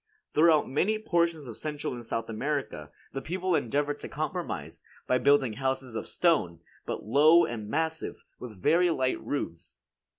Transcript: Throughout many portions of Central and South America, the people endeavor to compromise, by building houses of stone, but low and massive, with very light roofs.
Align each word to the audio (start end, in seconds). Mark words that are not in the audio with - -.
Throughout 0.33 0.67
many 0.67 0.97
portions 0.97 1.45
of 1.47 1.57
Central 1.57 1.93
and 1.93 2.03
South 2.03 2.27
America, 2.27 2.89
the 3.13 3.21
people 3.21 3.53
endeavor 3.55 3.93
to 3.93 4.09
compromise, 4.09 4.83
by 5.05 5.19
building 5.19 5.53
houses 5.53 5.93
of 5.95 6.07
stone, 6.07 6.59
but 6.87 7.05
low 7.05 7.45
and 7.45 7.69
massive, 7.69 8.23
with 8.39 8.59
very 8.59 8.89
light 8.89 9.21
roofs. 9.23 9.77